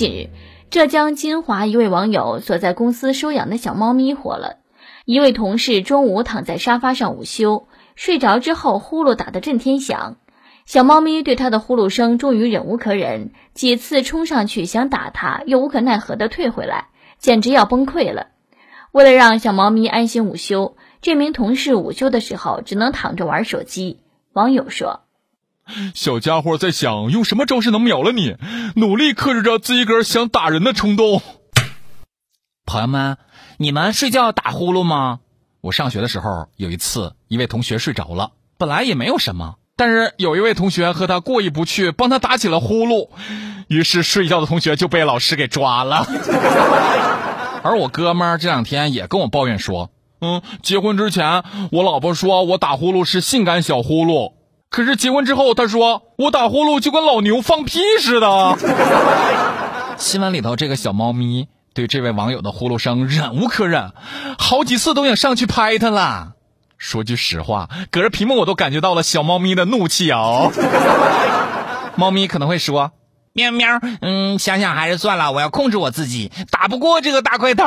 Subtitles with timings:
[0.00, 0.30] 近日，
[0.70, 4.56] 浙江金华一位网友所在公司收养的小猫咪火了。
[5.04, 10.16] 一位同事中午躺在沙发上午休，睡着之后呼噜打得震天响，
[10.64, 16.88] 小猫咪对他的呼噜声终于忍无可忍，几次冲上去想打他，又无可奈何地退回来，
[17.18, 18.28] 简直要崩溃了。
[18.92, 24.00] 为了让小猫咪安心午休，这名同事午休的时候只能躺着玩手机。
[24.32, 25.02] 网友说。
[25.94, 28.36] 小家伙在想用什么招式能秒了你，
[28.76, 31.22] 努力克制着自己个想打人的冲动。
[32.66, 33.18] 朋友们，
[33.58, 35.20] 你们睡觉打呼噜吗？
[35.60, 43.10] 我上学的时候有一次，一位同学睡着了，本来也没有什么，但是有一位同学和他过意不去，帮他打起了呼噜，
[43.68, 46.06] 于是睡觉的同学就被老师给抓了。
[47.62, 49.90] 而我哥们儿这两天也跟我抱怨说，
[50.20, 54.32] 嗯，结婚之前我老婆说我打呼噜是性感小呼噜。
[54.70, 58.56] 可是结婚之后，他说我打呼噜就跟老牛放屁似的。
[59.98, 63.92] 新闻里头这个小猫咪对这位网友的呼噜声忍无可忍，
[64.38, 66.34] 好几次都想上去拍他了。
[66.78, 70.52] 说句实话，隔着屏幕我都感觉到了小猫咪的怒气哦。
[71.96, 72.92] 猫咪可能会说
[73.34, 77.64] ：“喵喵，嗯，想想还是算了，我要控制我自己，打不过这个大块头。”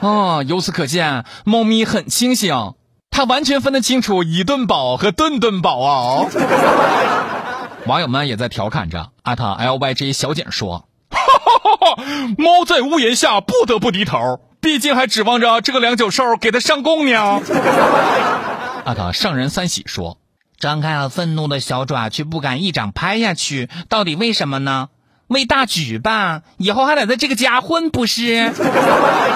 [0.00, 2.72] 哦，由此可见，猫咪很清醒。
[3.12, 6.26] 他完全分得清楚一顿饱和顿顿饱啊！
[7.86, 12.02] 网友们也在调侃着，阿塔 L Y J 小简说：“哈哈哈哈
[12.38, 17.42] 猫在屋檐下不得不低头，毕竟还指望着这个两脚兽给他上供呢。
[18.86, 20.16] ”阿塔上人三喜说
[20.58, 24.88] ：“张开了愤怒的小爪，却不敢一掌拍下去，到底为什么呢？
[25.26, 28.52] 为大局吧，以后还得在这个家混不是？”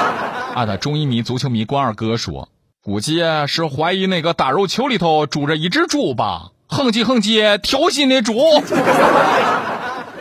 [0.57, 2.49] 阿塔中医迷足球迷关二哥说。
[2.87, 8.39] 估计是怀疑那个大肉球里头住着一只猪吧，哼唧哼唧挑衅的猪。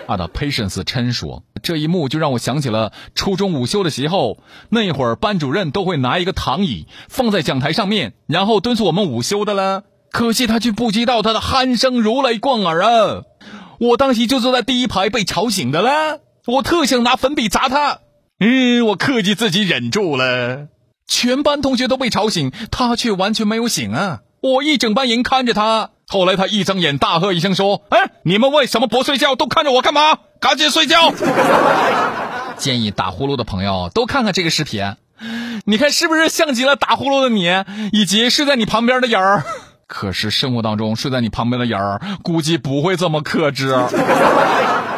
[0.07, 9.83] 啊的 patience 陈说，这一幕就让我想起了初中午休的时候，那一会儿班主任都会拿一个躺椅放在讲台上面，然后敦促我们午休的了。
[10.11, 13.21] 可惜他却不知道他的鼾声如雷贯耳啊！
[13.79, 16.17] 我当时就坐在第一排被吵醒的了，
[16.47, 17.99] 我特想拿粉笔砸他，
[18.39, 20.69] 嗯，我克制自己忍住了。
[21.07, 24.19] 全班同学都被吵醒，他却完全没有醒啊！
[24.41, 29.35] 我一整班人看着他，后来他一睁眼，大喝一声说：“哎，你们为什么不睡觉？
[29.35, 30.19] 都看着我干嘛？
[30.39, 31.11] 赶紧睡觉！”
[32.57, 34.95] 建议打呼噜的朋友都看看这个视频，
[35.65, 37.49] 你看是不是像极了打呼噜的你，
[37.91, 39.43] 以及睡在你旁边的人儿？
[39.87, 43.75] 可是生活当中睡在你旁边的人儿，估计不会这么克制。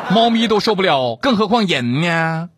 [0.10, 2.50] 猫咪都受不了，更何况人呢？